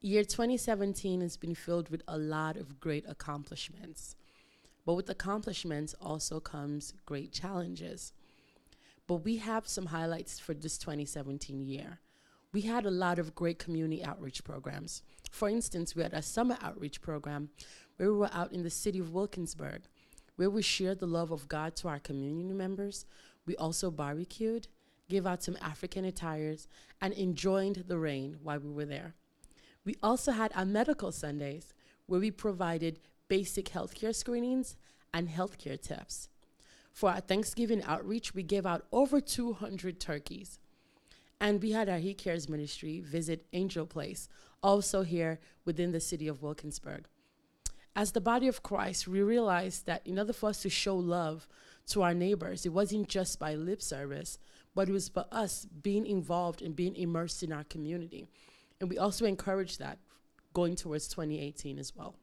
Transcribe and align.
Year 0.00 0.22
2017 0.22 1.22
has 1.22 1.36
been 1.36 1.56
filled 1.56 1.88
with 1.88 2.04
a 2.06 2.16
lot 2.16 2.56
of 2.56 2.78
great 2.78 3.04
accomplishments. 3.08 4.14
But 4.86 4.94
with 4.94 5.10
accomplishments 5.10 5.92
also 6.00 6.38
comes 6.38 6.94
great 7.04 7.32
challenges. 7.32 8.12
But 9.08 9.24
we 9.24 9.38
have 9.38 9.66
some 9.66 9.86
highlights 9.86 10.38
for 10.38 10.54
this 10.54 10.78
2017 10.78 11.66
year. 11.66 11.98
We 12.52 12.60
had 12.60 12.86
a 12.86 12.92
lot 12.92 13.18
of 13.18 13.34
great 13.34 13.58
community 13.58 14.04
outreach 14.04 14.44
programs. 14.44 15.02
For 15.32 15.48
instance, 15.48 15.96
we 15.96 16.04
had 16.04 16.14
a 16.14 16.22
summer 16.22 16.56
outreach 16.62 17.00
program 17.00 17.50
where 17.96 18.12
we 18.12 18.18
were 18.18 18.30
out 18.32 18.52
in 18.52 18.62
the 18.62 18.70
city 18.70 19.00
of 19.00 19.12
Wilkinsburg, 19.12 19.82
where 20.36 20.48
we 20.48 20.62
shared 20.62 21.00
the 21.00 21.06
love 21.06 21.32
of 21.32 21.48
God 21.48 21.74
to 21.74 21.88
our 21.88 21.98
community 21.98 22.54
members. 22.54 23.04
We 23.46 23.56
also 23.56 23.90
barbecued, 23.90 24.68
gave 25.08 25.26
out 25.26 25.42
some 25.42 25.58
African 25.60 26.04
attires, 26.04 26.68
and 27.00 27.12
enjoyed 27.14 27.88
the 27.88 27.98
rain 27.98 28.36
while 28.44 28.60
we 28.60 28.70
were 28.70 28.84
there. 28.84 29.16
We 29.88 29.96
also 30.02 30.32
had 30.32 30.52
our 30.54 30.66
medical 30.66 31.12
Sundays, 31.12 31.72
where 32.04 32.20
we 32.20 32.30
provided 32.30 33.00
basic 33.28 33.70
healthcare 33.70 34.14
screenings 34.14 34.76
and 35.14 35.30
healthcare 35.30 35.80
tips. 35.80 36.28
For 36.92 37.08
our 37.08 37.20
Thanksgiving 37.20 37.82
outreach, 37.84 38.34
we 38.34 38.42
gave 38.42 38.66
out 38.66 38.84
over 38.92 39.18
200 39.18 39.98
turkeys. 39.98 40.58
And 41.40 41.62
we 41.62 41.70
had 41.70 41.88
our 41.88 41.96
He 41.96 42.12
Cares 42.12 42.50
ministry 42.50 43.00
visit 43.00 43.46
Angel 43.54 43.86
Place, 43.86 44.28
also 44.62 45.04
here 45.04 45.40
within 45.64 45.92
the 45.92 46.00
city 46.00 46.28
of 46.28 46.42
Wilkinsburg. 46.42 47.06
As 47.96 48.12
the 48.12 48.20
body 48.20 48.46
of 48.46 48.62
Christ, 48.62 49.08
we 49.08 49.22
realized 49.22 49.86
that 49.86 50.06
in 50.06 50.18
order 50.18 50.34
for 50.34 50.50
us 50.50 50.60
to 50.64 50.68
show 50.68 50.96
love 50.96 51.48
to 51.86 52.02
our 52.02 52.12
neighbors, 52.12 52.66
it 52.66 52.74
wasn't 52.74 53.08
just 53.08 53.38
by 53.38 53.54
lip 53.54 53.80
service, 53.80 54.38
but 54.74 54.90
it 54.90 54.92
was 54.92 55.08
for 55.08 55.24
us 55.32 55.64
being 55.64 56.04
involved 56.04 56.60
and 56.60 56.76
being 56.76 56.94
immersed 56.94 57.42
in 57.42 57.54
our 57.54 57.64
community. 57.64 58.28
And 58.80 58.88
we 58.88 58.98
also 58.98 59.24
encourage 59.24 59.78
that 59.78 59.98
going 60.52 60.76
towards 60.76 61.08
2018 61.08 61.78
as 61.78 61.94
well. 61.94 62.16